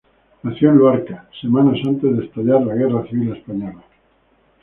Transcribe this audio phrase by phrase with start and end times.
[0.41, 3.83] Nació en Luarca semanas antes de estallar la Guerra Civil Española.